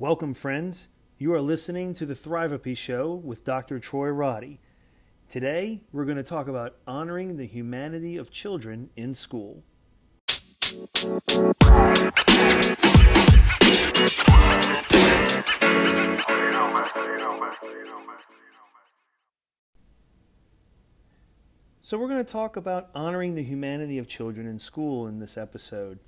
[0.00, 0.88] Welcome, friends.
[1.18, 3.78] You are listening to the Thrivapy Show with Dr.
[3.78, 4.58] Troy Roddy.
[5.28, 9.62] Today, we're going to talk about honoring the humanity of children in school.
[21.80, 25.38] So, we're going to talk about honoring the humanity of children in school in this
[25.38, 26.00] episode.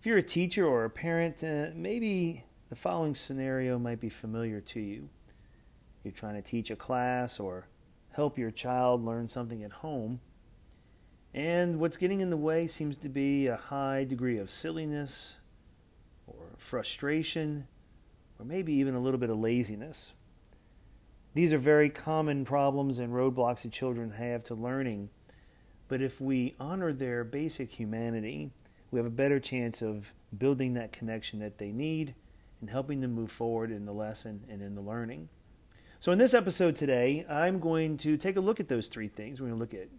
[0.00, 2.42] If you're a teacher or a parent, uh, maybe
[2.74, 5.08] the following scenario might be familiar to you.
[6.02, 7.68] You're trying to teach a class or
[8.14, 10.18] help your child learn something at home,
[11.32, 15.38] and what's getting in the way seems to be a high degree of silliness
[16.26, 17.68] or frustration
[18.40, 20.12] or maybe even a little bit of laziness.
[21.32, 25.10] These are very common problems and roadblocks that children have to learning.
[25.86, 28.50] But if we honor their basic humanity,
[28.90, 32.16] we have a better chance of building that connection that they need
[32.64, 35.28] and helping them move forward in the lesson and in the learning.
[36.00, 39.38] So, in this episode today, I'm going to take a look at those three things.
[39.38, 39.90] We're going to look at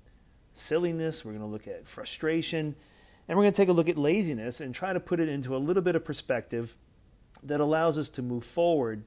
[0.52, 2.75] silliness, we're going to look at frustration,
[3.27, 5.55] and we're going to take a look at laziness and try to put it into
[5.55, 6.75] a little bit of perspective
[7.43, 9.03] that allows us to move forward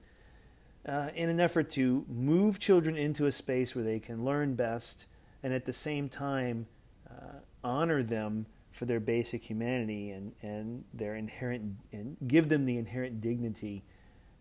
[0.87, 5.07] uh, in an effort to move children into a space where they can learn best
[5.43, 6.69] and at the same time
[7.11, 8.47] uh, honor them
[8.79, 13.83] for their basic humanity and, and their inherent and give them the inherent dignity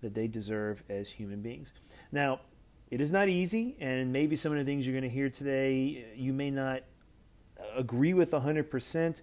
[0.01, 1.73] that they deserve as human beings.
[2.11, 2.41] Now,
[2.91, 6.05] it is not easy, and maybe some of the things you're going to hear today
[6.15, 6.83] you may not
[7.75, 9.21] agree with 100%,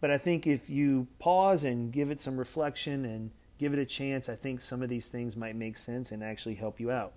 [0.00, 3.84] but I think if you pause and give it some reflection and give it a
[3.84, 7.14] chance, I think some of these things might make sense and actually help you out.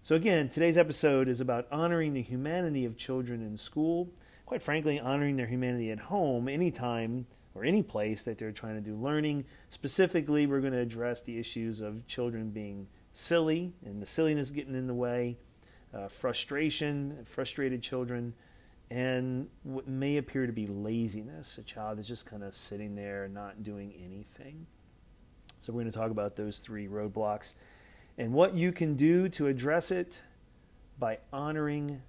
[0.00, 4.08] So, again, today's episode is about honoring the humanity of children in school,
[4.52, 8.82] quite frankly, honoring their humanity at home anytime or any place that they're trying to
[8.82, 9.46] do learning.
[9.70, 14.74] Specifically, we're going to address the issues of children being silly and the silliness getting
[14.74, 15.38] in the way,
[15.94, 18.34] uh, frustration, frustrated children,
[18.90, 21.56] and what may appear to be laziness.
[21.56, 24.66] A child is just kind of sitting there not doing anything.
[25.60, 27.54] So, we're going to talk about those three roadblocks
[28.18, 30.20] and what you can do to address it
[30.98, 32.02] by honoring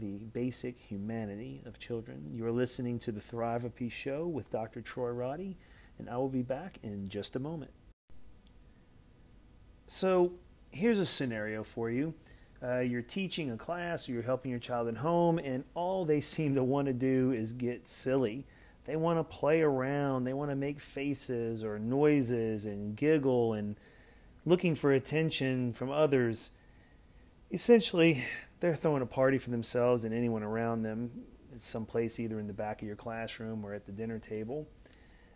[0.00, 2.30] the basic humanity of children.
[2.32, 4.80] You are listening to the Thrivapy Show with Dr.
[4.80, 5.56] Troy Roddy,
[5.98, 7.70] and I will be back in just a moment.
[9.86, 10.32] So,
[10.70, 12.14] here's a scenario for you.
[12.62, 16.20] Uh, you're teaching a class or you're helping your child at home, and all they
[16.20, 18.46] seem to want to do is get silly
[18.90, 23.76] they want to play around, they want to make faces or noises and giggle and
[24.44, 26.50] looking for attention from others.
[27.52, 28.24] Essentially,
[28.60, 31.10] they're throwing a party for themselves and anyone around them,
[31.56, 34.68] someplace either in the back of your classroom or at the dinner table.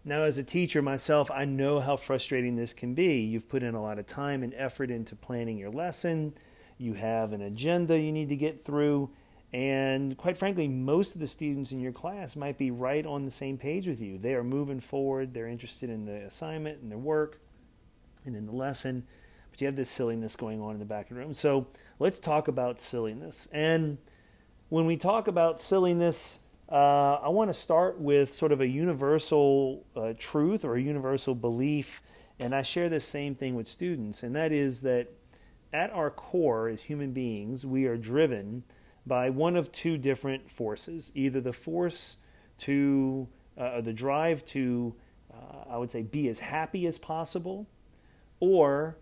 [0.05, 3.21] Now, as a teacher myself, I know how frustrating this can be.
[3.21, 6.35] You've put in a lot of time and effort into planning your lesson,
[6.77, 9.11] you have an agenda you need to get through,
[9.55, 13.31] and quite frankly, most of the students in your class might be right on the
[13.31, 14.19] same page with you.
[14.19, 17.41] They are moving forward, they're interested in the assignment and their work
[18.27, 19.07] and in the lesson,
[19.55, 21.33] but you have this silliness going on in the back of the room.
[21.33, 21.69] So
[22.01, 23.49] let's talk about silliness.
[23.53, 23.99] And
[24.69, 29.87] when we talk about silliness, uh, I want to start with sort of a universal
[29.95, 32.03] uh, truth or a universal belief,
[32.41, 35.07] and I share this same thing with students, and that is that
[35.73, 38.65] at our core as human beings, we are driven
[39.07, 42.17] by one of two different forces either the force
[42.59, 44.97] to, uh, the drive to,
[45.33, 47.69] uh, I would say, be as happy as possible,
[48.41, 48.97] or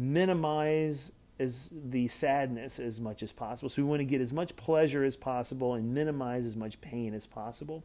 [0.00, 3.68] minimize as the sadness as much as possible.
[3.68, 7.14] So we want to get as much pleasure as possible and minimize as much pain
[7.14, 7.84] as possible.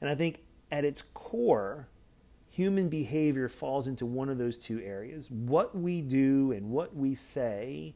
[0.00, 0.40] And I think
[0.70, 1.88] at its core,
[2.48, 5.30] human behavior falls into one of those two areas.
[5.30, 7.94] What we do and what we say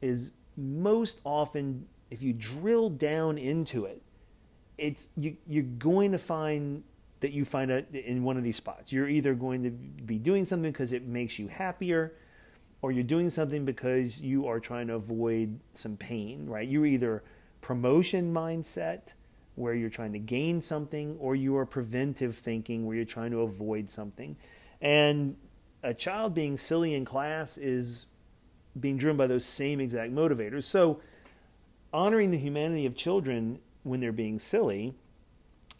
[0.00, 4.02] is most often, if you drill down into it,
[4.78, 6.82] it's you, you're going to find
[7.20, 8.92] that you find out in one of these spots.
[8.92, 12.12] You're either going to be doing something because it makes you happier,
[12.82, 16.68] or you're doing something because you are trying to avoid some pain, right?
[16.68, 17.24] You're either
[17.60, 19.14] promotion mindset,
[19.54, 23.40] where you're trying to gain something, or you are preventive thinking, where you're trying to
[23.40, 24.36] avoid something.
[24.80, 25.36] And
[25.82, 28.06] a child being silly in class is
[28.78, 30.64] being driven by those same exact motivators.
[30.64, 31.00] So,
[31.92, 34.94] honoring the humanity of children when they're being silly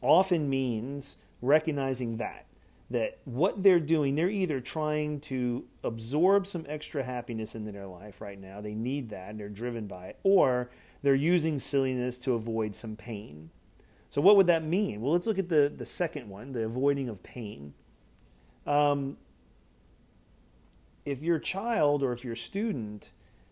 [0.01, 2.47] often means recognizing that
[2.89, 8.21] that what they're doing they're either trying to absorb some extra happiness into their life
[8.21, 10.71] right now they need that and they're driven by it or
[11.03, 13.51] they're using silliness to avoid some pain.
[14.09, 15.01] So what would that mean?
[15.01, 17.75] Well let's look at the, the second one the avoiding of pain.
[18.67, 19.17] Um,
[21.05, 23.11] if your child or if your student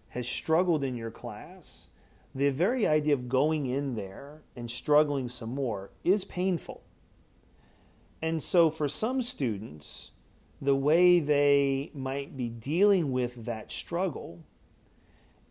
[0.09, 1.89] has struggled in your class,
[2.35, 6.83] the very idea of going in there and struggling some more is painful.
[8.25, 10.13] And so, for some students,
[10.59, 14.43] the way they might be dealing with that struggle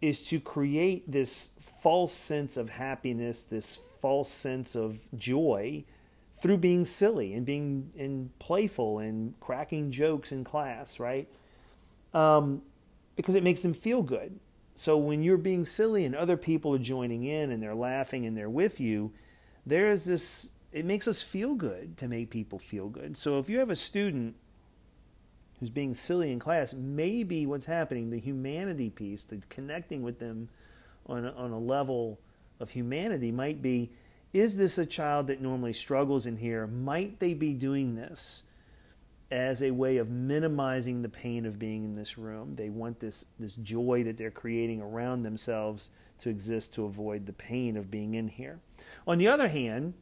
[0.01, 5.83] is to create this false sense of happiness, this false sense of joy
[6.41, 11.27] through being silly and being and playful and cracking jokes in class, right?
[12.11, 12.63] Um,
[13.15, 14.39] because it makes them feel good.
[14.73, 18.35] So when you're being silly and other people are joining in and they're laughing and
[18.35, 19.13] they're with you,
[19.63, 20.53] there is this.
[20.73, 23.15] It makes us feel good to make people feel good.
[23.15, 24.35] So if you have a student
[25.59, 30.49] who's being silly in class, maybe what's happening, the humanity piece, the connecting with them
[31.05, 32.19] on a, on a level
[32.59, 33.91] of humanity might be
[34.33, 36.65] is this a child that normally struggles in here?
[36.65, 38.43] Might they be doing this
[39.29, 42.55] as a way of minimizing the pain of being in this room?
[42.55, 47.33] They want this, this joy that they're creating around themselves to exist to avoid the
[47.33, 48.59] pain of being in here.
[49.05, 49.93] On the other hand,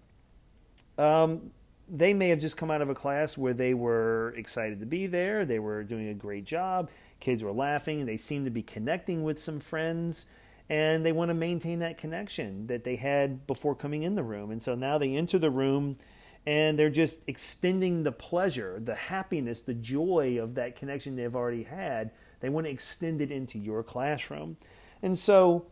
[1.02, 1.52] um,
[1.90, 5.08] they may have just come out of a class where they were excited to be
[5.08, 6.90] there, they were doing a great job,
[7.20, 10.28] kids were laughing, they seemed to be connecting with some friends
[10.70, 14.52] and they want to maintain that connection that they had before coming in the room.
[14.52, 15.98] And so now they enter the room
[16.46, 21.64] and they're just extending the pleasure, the happiness, the joy of that connection they've already
[21.64, 22.12] had.
[22.40, 24.56] They want to extend it into your classroom.
[25.02, 25.66] And so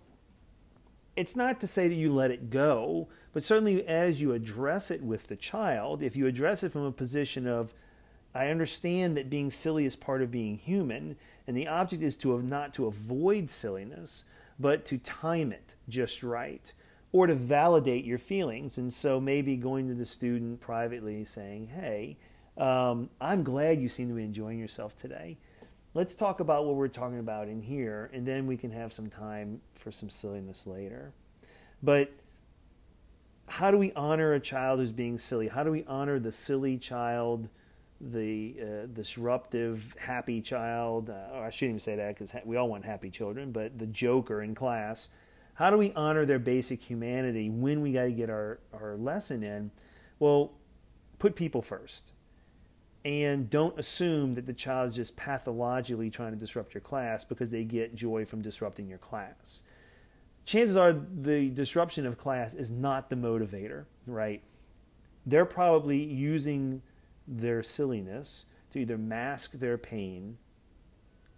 [1.15, 5.01] it's not to say that you let it go, but certainly as you address it
[5.03, 7.73] with the child, if you address it from a position of,
[8.33, 11.15] I understand that being silly is part of being human,
[11.47, 14.23] and the object is to not to avoid silliness,
[14.59, 16.71] but to time it just right
[17.11, 18.77] or to validate your feelings.
[18.77, 22.17] And so maybe going to the student privately saying, Hey,
[22.57, 25.37] um, I'm glad you seem to be enjoying yourself today.
[25.99, 29.09] Let's talk about what we're talking about in here, and then we can have some
[29.09, 31.11] time for some silliness later.
[31.83, 32.13] But
[33.49, 35.49] how do we honor a child who's being silly?
[35.49, 37.49] How do we honor the silly child
[37.99, 42.85] the uh, disruptive, happy child, uh, I shouldn't even say that because we all want
[42.85, 45.09] happy children, but the joker in class.
[45.55, 49.43] How do we honor their basic humanity when we got to get our, our lesson
[49.43, 49.71] in?
[50.17, 50.53] Well,
[51.17, 52.13] put people first.
[53.09, 57.49] And don't assume that the child is just pathologically trying to disrupt your class because
[57.49, 59.63] they get joy from disrupting your class.
[60.45, 64.43] Chances are the disruption of class is not the motivator, right?
[65.25, 66.83] They're probably using
[67.27, 70.37] their silliness to either mask their pain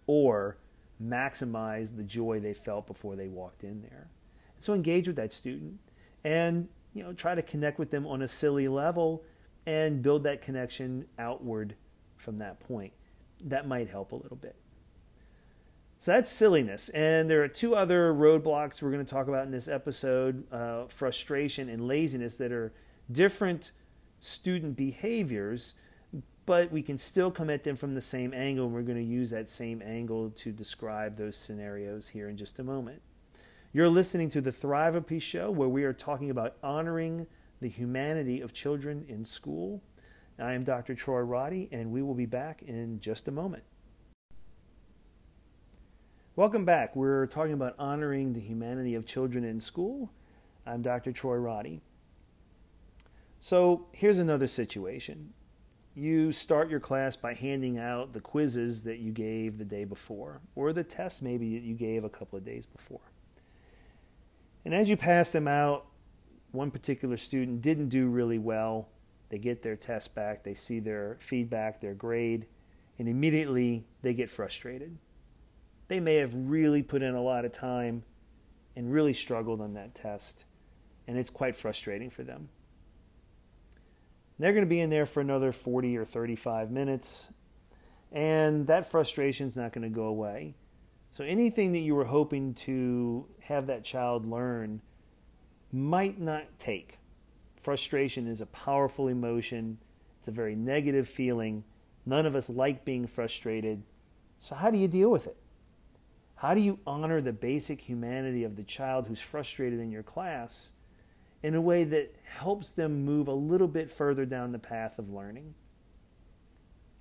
[0.08, 0.58] or
[1.02, 4.10] maximize the joy they felt before they walked in there.
[4.60, 5.80] So engage with that student
[6.26, 9.24] and you know try to connect with them on a silly level
[9.66, 11.76] and build that connection outward
[12.18, 12.94] from that point.
[13.44, 14.56] That might help a little bit.
[16.00, 16.90] So that's silliness.
[16.90, 20.86] And there are two other roadblocks we're going to talk about in this episode uh,
[20.88, 22.74] frustration and laziness that are
[23.12, 23.72] different
[24.20, 25.76] student behaviors
[26.46, 29.04] but we can still come at them from the same angle, and we're going to
[29.04, 33.02] use that same angle to describe those scenarios here in just a moment.
[33.74, 37.28] You're listening to the Thrivapy Show, where we are talking about honoring
[37.62, 39.82] the humanity of children in school.
[40.40, 40.96] I am Dr.
[40.96, 43.64] Troy Roddy, and we will be back in just a moment.
[46.36, 46.96] Welcome back.
[46.96, 50.12] We're talking about honoring the humanity of children in school.
[50.66, 51.12] I'm Dr.
[51.12, 51.82] Troy Roddy.
[53.40, 55.34] So here's another situation
[55.94, 60.42] you start your class by handing out the quizzes that you gave the day before,
[60.56, 63.02] or the tests maybe that you gave a couple of days before.
[64.64, 65.91] And as you pass them out,
[66.52, 68.90] one particular student didn't do really well.
[69.30, 72.48] They get their test back, they see their feedback, their grade,
[73.00, 74.98] and immediately they get frustrated.
[75.88, 78.04] They may have really put in a lot of time
[78.76, 80.46] and really struggled on that test,
[81.08, 82.50] and it's quite frustrating for them.
[84.40, 87.34] They're going to be in there for another 40 or 35 minutes,
[88.12, 90.56] and that frustration is not going to go away.
[91.12, 94.82] So anything that you were hoping to have that child learn
[95.74, 96.98] might not take.
[97.56, 99.78] Frustration is a powerful emotion.
[100.20, 101.64] It's a very negative feeling.
[102.06, 103.84] None of us like being frustrated.
[104.40, 105.38] So how do you deal with it?
[106.36, 110.72] How do you honor the basic humanity of the child who's frustrated in your class
[111.44, 115.12] in a way that helps them move a little bit further down the path of
[115.12, 115.54] learning?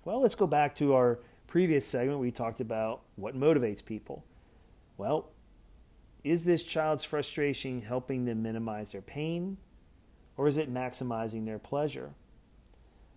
[0.04, 2.20] Well, let's go back to our previous segment.
[2.20, 4.24] We talked about what motivates people.
[4.98, 5.30] Well,
[6.22, 9.56] is this child's frustration helping them minimize their pain,
[10.36, 12.10] or is it maximizing their pleasure?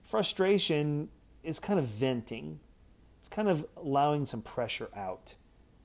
[0.03, 1.09] Frustration
[1.43, 2.59] is kind of venting.
[3.19, 5.35] It's kind of allowing some pressure out.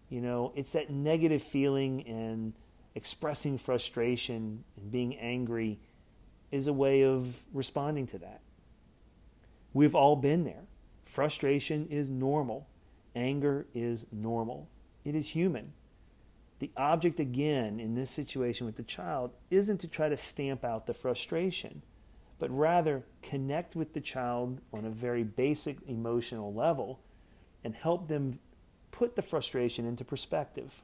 [0.08, 2.54] You know, it's that negative feeling and
[2.94, 5.78] expressing frustration and being angry
[6.50, 8.40] is a way of responding to that.
[9.72, 10.64] We've all been there.
[11.04, 12.66] Frustration is normal.
[13.14, 14.68] Anger is normal.
[15.04, 15.72] It is human.
[16.58, 20.86] The object, again, in this situation with the child, isn't to try to stamp out
[20.86, 21.82] the frustration,
[22.38, 27.00] but rather connect with the child on a very basic emotional level
[27.62, 28.40] and help them
[28.90, 30.82] put the frustration into perspective.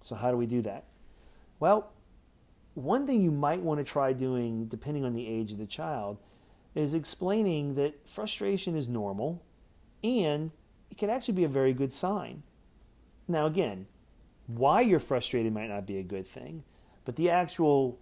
[0.00, 0.84] So, how do we do that?
[1.60, 1.90] Well,
[2.74, 6.18] one thing you might want to try doing, depending on the age of the child,
[6.74, 9.42] is explaining that frustration is normal
[10.02, 10.50] and
[10.90, 12.42] it can actually be a very good sign.
[13.28, 13.86] Now, again,
[14.46, 16.64] why you're frustrated might not be a good thing,
[17.04, 17.98] but the actual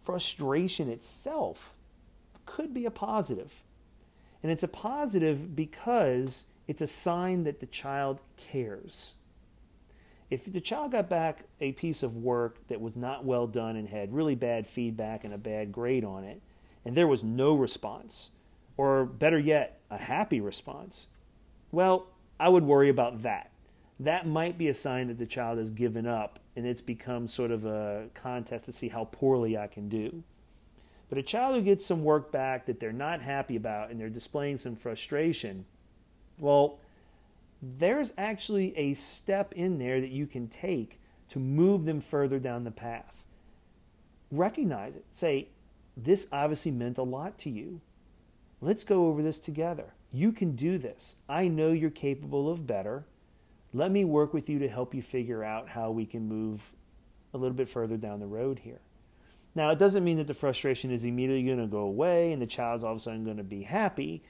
[0.00, 1.74] frustration itself
[2.44, 3.62] could be a positive.
[4.42, 9.14] And it's a positive because it's a sign that the child cares.
[10.30, 13.88] If the child got back a piece of work that was not well done and
[13.88, 16.40] had really bad feedback and a bad grade on it,
[16.84, 18.30] and there was no response,
[18.76, 21.08] or better yet, a happy response,
[21.70, 23.50] well, I would worry about that.
[23.98, 27.50] That might be a sign that the child has given up and it's become sort
[27.50, 30.22] of a contest to see how poorly I can do.
[31.08, 34.08] But a child who gets some work back that they're not happy about and they're
[34.08, 35.64] displaying some frustration,
[36.38, 36.78] well,
[37.62, 42.64] there's actually a step in there that you can take to move them further down
[42.64, 43.24] the path.
[44.30, 45.04] Recognize it.
[45.10, 45.48] Say,
[45.96, 47.80] this obviously meant a lot to you.
[48.60, 49.94] Let's go over this together.
[50.12, 51.16] You can do this.
[51.28, 53.04] I know you're capable of better.
[53.76, 56.72] Let me work with you to help you figure out how we can move
[57.34, 58.80] a little bit further down the road here.
[59.54, 62.46] Now, it doesn't mean that the frustration is immediately going to go away and the
[62.46, 64.22] child's all of a sudden going to be happy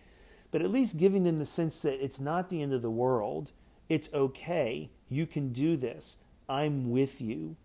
[0.51, 3.53] but at least giving them the sense that it's not the end of the world.
[3.89, 4.91] It's okay.
[5.09, 6.19] You can do this.
[6.49, 7.57] I'm with you.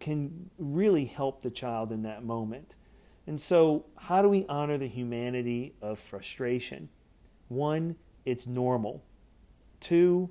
[0.00, 2.76] Can really help the child in that moment.
[3.26, 6.88] And so, how do we honor the humanity of frustration?
[7.48, 9.02] One, it's normal.
[9.80, 10.30] Two,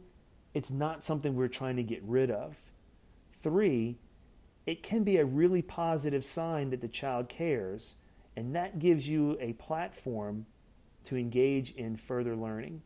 [0.53, 2.57] it's not something we're trying to get rid of.
[3.31, 3.97] Three,
[4.65, 7.97] it can be a really positive sign that the child cares,
[8.35, 10.45] and that gives you a platform
[11.05, 12.81] to engage in further learning.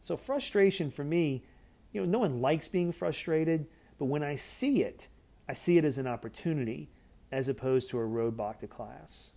[0.00, 1.44] So, frustration for me,
[1.92, 3.66] you know, no one likes being frustrated,
[3.98, 5.08] but when I see it,
[5.48, 6.90] I see it as an opportunity
[7.32, 9.30] as opposed to a roadblock to class.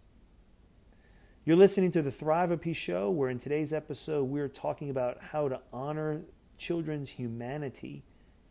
[1.44, 5.60] You're listening to the Thrivapy Show, where in today's episode, we're talking about how to
[5.74, 6.22] honor
[6.62, 8.04] children's humanity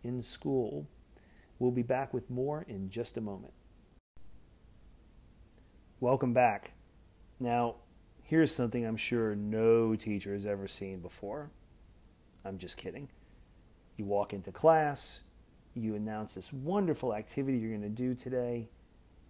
[0.02, 0.86] in school.
[1.58, 3.54] We'll be back with more in just a moment.
[6.00, 6.72] Welcome back.
[7.38, 7.76] Now,
[8.30, 11.50] Here's something I'm sure no teacher has ever seen before.
[12.44, 13.08] I'm just kidding.
[13.96, 15.22] You walk into class,
[15.74, 18.68] you announce this wonderful activity you're going to do today.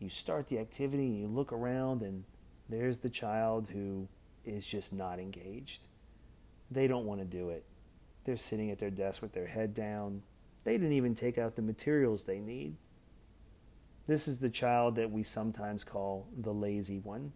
[0.01, 2.25] You start the activity and you look around, and
[2.69, 4.07] there's the child who
[4.45, 5.87] is just not engaged.
[6.71, 7.65] They don't want to do it.
[8.31, 10.23] They're sitting at their desk with their head down.
[10.63, 12.77] They didn't even take out the materials they need.
[14.07, 17.33] This is the child that we sometimes call the lazy one.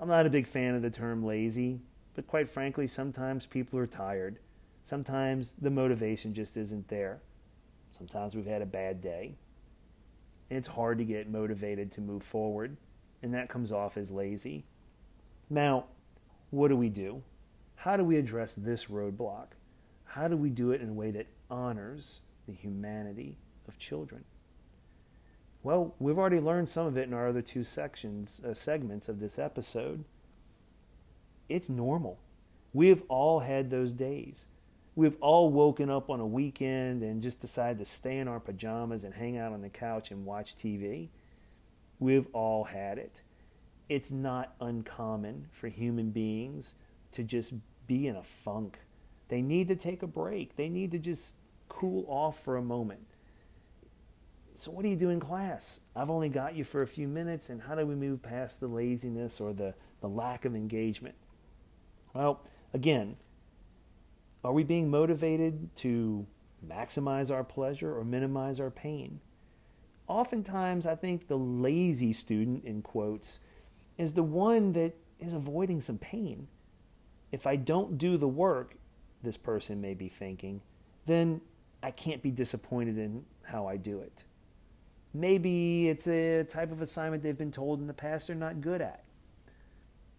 [0.00, 1.82] I'm not a big fan of the term lazy,
[2.16, 4.40] but quite frankly, sometimes people are tired.
[4.82, 7.22] Sometimes the motivation just isn't there.
[7.92, 9.36] Sometimes we've had a bad day.
[10.50, 12.76] And it's hard to get motivated to move forward,
[13.22, 14.64] and that comes off as lazy.
[15.48, 15.84] Now,
[16.50, 17.22] what do we do?
[17.76, 19.50] How do we address this roadblock?
[20.08, 23.36] How do we do it in a way that honors the humanity
[23.66, 24.24] of children?
[25.62, 29.20] Well, we've already learned some of it in our other two sections, uh, segments of
[29.20, 30.04] this episode.
[31.48, 32.18] It's normal.
[32.72, 34.46] We have all had those days.
[34.94, 39.04] We've all woken up on a weekend and just decided to stay in our pajamas
[39.04, 41.08] and hang out on the couch and watch TV.
[41.98, 43.22] We've all had it.
[43.88, 46.76] It's not uncommon for human beings
[47.12, 47.54] to just
[47.86, 48.78] be in a funk.
[49.28, 50.56] They need to take a break.
[50.56, 51.36] They need to just
[51.68, 53.00] cool off for a moment.
[54.54, 55.80] So, what do you do in class?
[55.94, 58.66] I've only got you for a few minutes, and how do we move past the
[58.66, 61.14] laziness or the, the lack of engagement?
[62.12, 62.40] Well,
[62.74, 63.16] again,
[64.42, 66.26] are we being motivated to
[66.66, 69.20] maximize our pleasure or minimize our pain?
[70.08, 73.40] Oftentimes, I think the lazy student, in quotes,
[73.96, 76.48] is the one that is avoiding some pain.
[77.30, 78.74] If I don't do the work,
[79.22, 80.60] this person may be thinking,
[81.06, 81.40] then
[81.82, 84.24] I can't be disappointed in how I do it.
[85.14, 88.80] Maybe it's a type of assignment they've been told in the past they're not good
[88.80, 89.04] at.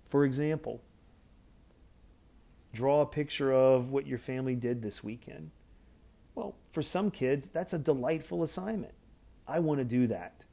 [0.06, 0.82] For example,
[2.74, 5.52] Draw a picture of what your family did this weekend.
[6.36, 8.94] Well, for some kids, that's a delightful assignment.
[9.48, 10.46] I want to do that.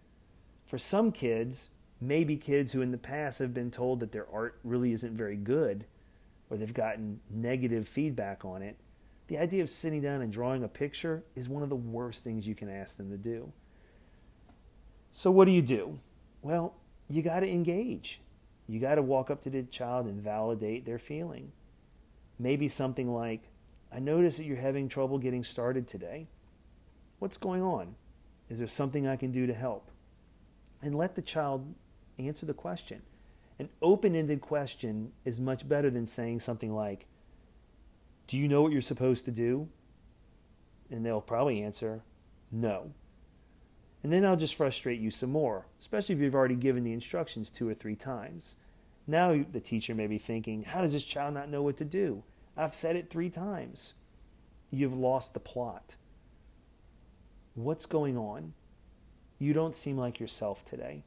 [0.66, 4.58] For some kids, maybe kids who in the past have been told that their art
[4.64, 5.84] really isn't very good
[6.50, 8.76] or they've gotten negative feedback on it,
[9.28, 12.46] the idea of sitting down and drawing a picture is one of the worst things
[12.46, 13.52] you can ask them to do.
[15.10, 15.98] So, what do you do?
[16.42, 16.74] Well,
[17.08, 18.20] you got to engage.
[18.68, 21.52] You got to walk up to the child and validate their feeling.
[22.38, 23.42] Maybe something like,
[23.92, 26.28] I notice that you're having trouble getting started today.
[27.18, 27.94] What's going on?
[28.48, 29.90] Is there something I can do to help?
[30.82, 31.74] And let the child
[32.18, 33.02] answer the question.
[33.58, 37.06] An open ended question is much better than saying something like,
[38.26, 39.68] Do you know what you're supposed to do?
[40.90, 42.02] And they'll probably answer,
[42.52, 42.92] No.
[44.02, 47.50] And then I'll just frustrate you some more, especially if you've already given the instructions
[47.50, 48.56] two or three times.
[49.06, 52.22] Now the teacher may be thinking, How does this child not know what to do?
[52.56, 53.94] I've said it three times.
[54.70, 55.96] You've lost the plot.
[57.54, 58.52] What's going on?
[59.38, 61.04] You don't seem like yourself today.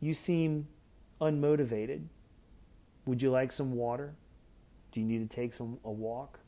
[0.00, 0.68] You seem
[1.20, 2.04] unmotivated.
[3.06, 4.14] Would you like some water?
[4.90, 6.40] Do you need to take some a walk?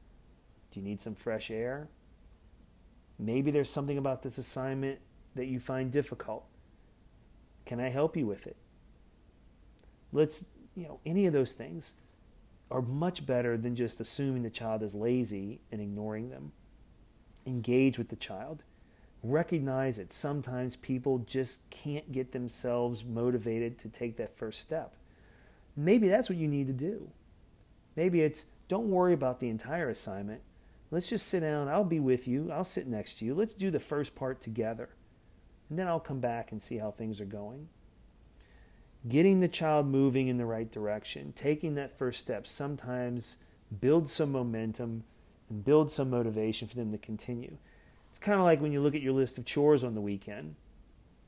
[0.71, 1.89] Do you need some fresh air?
[3.19, 5.01] Maybe there's something about this assignment
[5.35, 6.47] that you find difficult.
[7.65, 8.57] Can I help you with it?
[10.13, 11.95] Let's, you know, any of those things
[12.71, 16.53] are much better than just assuming the child is lazy and ignoring them.
[17.47, 18.65] Engage with the child.
[19.23, 24.95] Recognize that sometimes people just can't get themselves motivated to take that first step.
[25.77, 27.11] Maybe that's what you need to do.
[27.97, 30.43] Maybe it's don't worry about the entire assignment.
[30.91, 31.69] Let's just sit down.
[31.69, 32.51] I'll be with you.
[32.53, 33.35] I'll sit next to you.
[33.35, 34.91] Let's do the first part together.
[35.69, 37.69] And then I'll come back and see how things are going
[39.09, 43.39] getting the child moving in the right direction, taking that first step, sometimes
[43.81, 45.05] builds some momentum
[45.49, 47.57] and builds some motivation for them to continue.
[48.17, 50.55] It's kind of like when you look at your list of chores on the weekend.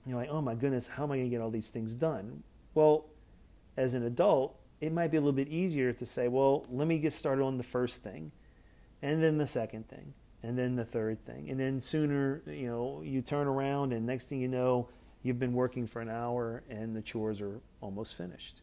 [0.06, 2.42] You're like, oh my goodness, how am I going to get all these things done?
[2.72, 3.04] Well,
[3.76, 6.98] as an adult, it might be a little bit easier to say, well, let me
[6.98, 8.32] get started on the first thing,
[9.02, 11.50] and then the second thing, and then the third thing.
[11.50, 14.88] And then sooner, you know, you turn around, and next thing you know,
[15.22, 18.62] You've been working for an hour and the chores are almost finished.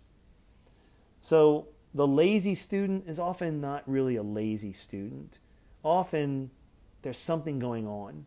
[1.21, 5.39] So the lazy student is often not really a lazy student.
[5.83, 6.51] Often
[7.05, 8.25] there's something going on.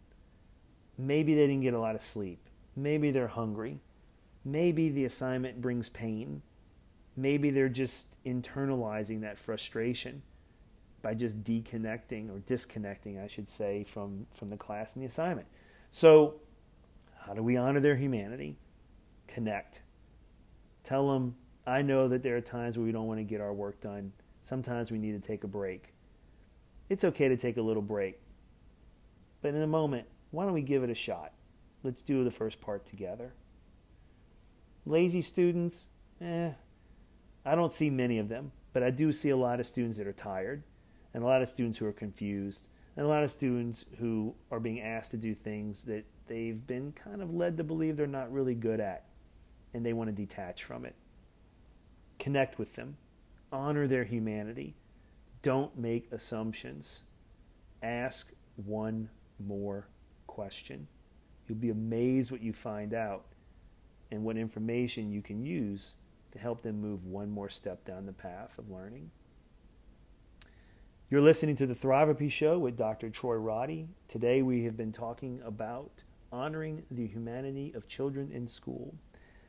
[0.97, 2.38] Maybe they didn't get a lot of sleep.
[2.77, 3.81] Maybe they're hungry.
[4.45, 6.43] Maybe the assignment brings pain.
[7.17, 10.23] Maybe they're just internalizing that frustration
[11.03, 15.49] by just deconnecting or disconnecting, I should say, from, from the class and the assignment.
[15.91, 16.37] So
[17.27, 18.59] how do we honor their humanity?
[19.27, 19.83] Connect.
[20.85, 21.35] Tell them,
[21.67, 24.12] I know that there are times where we don't want to get our work done.
[24.43, 25.95] Sometimes we need to take a break.
[26.88, 28.21] It's okay to take a little break.
[29.40, 31.33] But in a moment, why don't we give it a shot?
[31.83, 33.35] Let's do the first part together.
[34.85, 35.88] Lazy students,
[36.20, 36.51] eh,
[37.44, 40.07] I don't see many of them, but I do see a lot of students that
[40.07, 40.64] are tired
[41.14, 44.59] and a lot of students who are confused and a lot of students who are
[44.59, 48.33] being asked to do things that they've been kind of led to believe they're not
[48.33, 49.05] really good at,
[49.72, 50.96] and they want to detach from it.
[52.18, 52.96] Connect with them,
[53.53, 54.74] honor their humanity,
[55.42, 57.05] don't make assumptions.
[57.81, 59.88] Ask one more
[60.27, 60.88] question.
[61.46, 63.24] You'll be amazed what you find out
[64.11, 65.96] and what information you can use
[66.33, 69.11] to help them move one more step down the path of learning.
[71.11, 73.09] You're listening to the Thrivapy Show with Dr.
[73.09, 73.88] Troy Roddy.
[74.09, 78.94] Today we have been talking about honoring the humanity of children in school.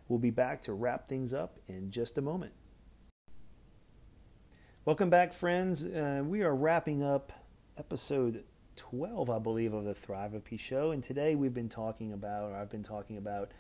[0.08, 2.54] We'll be back to wrap things up in just a moment.
[4.86, 5.84] Welcome back, friends.
[5.84, 7.34] Uh, we are wrapping up
[7.78, 8.44] episode
[8.76, 10.92] 12, I believe, of the Thrive Thrivapy Show.
[10.92, 13.52] And today we've been talking about, or I've been talking about,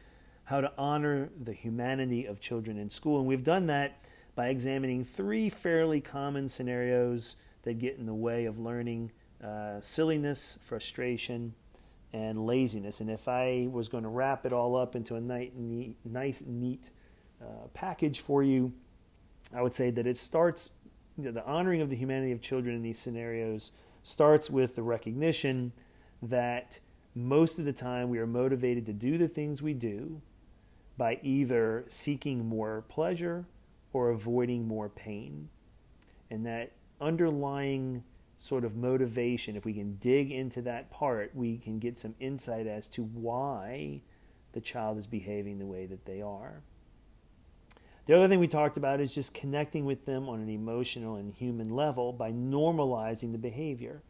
[0.45, 3.19] how to honor the humanity of children in school.
[3.19, 4.04] And we've done that
[4.36, 9.12] by examining three fairly common scenarios that get in the way of learning
[9.43, 11.54] uh, silliness, frustration,
[12.13, 13.02] and laziness.
[13.02, 16.43] And if I was going to wrap it all up into a nice, neat, nice,
[16.45, 16.89] neat
[17.41, 18.74] uh, package for you,
[19.54, 20.72] I would say that it starts,
[21.17, 23.72] you know, the honoring of the humanity of children in these scenarios
[24.04, 25.74] starts with the recognition
[26.22, 26.80] that
[27.16, 30.22] most of the time we are motivated to do the things we do
[30.98, 33.46] by either seeking more pleasure
[33.94, 35.50] or avoiding more pain.
[36.30, 38.04] And that underlying
[38.38, 42.68] sort of motivation, if we can dig into that part, we can get some insight
[42.68, 44.02] as to why
[44.54, 46.62] the child is behaving the way that they are.
[48.10, 51.32] The other thing we talked about is just connecting with them on an emotional and
[51.32, 54.02] human level by normalizing the behavior.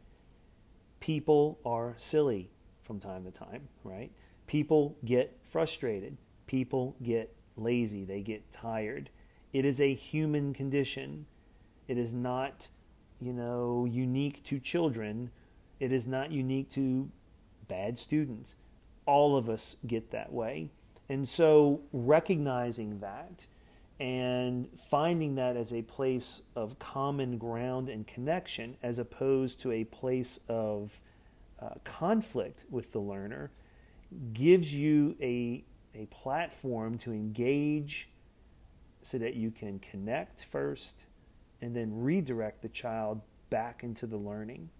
[1.00, 2.48] People are silly
[2.82, 4.10] from time to time, right?
[4.46, 6.16] People get frustrated.
[6.46, 8.06] People get lazy.
[8.06, 9.10] They get tired.
[9.52, 11.26] It is a human condition.
[11.86, 12.68] It is not,
[13.20, 15.30] you know, unique to children.
[15.78, 17.10] It is not unique to
[17.68, 18.56] bad students.
[19.04, 20.70] All of us get that way.
[21.06, 23.44] And so recognizing that
[24.00, 29.84] and finding that as a place of common ground and connection as opposed to a
[29.84, 31.02] place of
[31.60, 33.50] uh, conflict with the learner
[34.32, 35.62] gives you a,
[35.94, 38.08] a platform to engage
[39.02, 41.06] so that you can connect first
[41.60, 44.70] and then redirect the child back into the learning.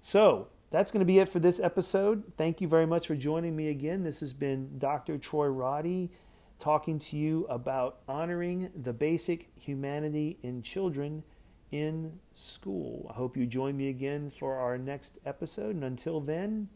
[0.01, 2.33] So that's going to be it for this episode.
[2.37, 4.03] Thank you very much for joining me again.
[4.03, 5.19] This has been Dr.
[5.19, 6.11] Troy Roddy
[6.59, 11.23] talking to you about honoring the basic humanity in children
[11.71, 13.09] in school.
[13.11, 15.75] I hope you join me again for our next episode.
[15.75, 16.69] And until then,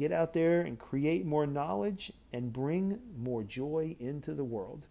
[0.00, 4.86] Get out there and create more knowledge and bring more joy into the world.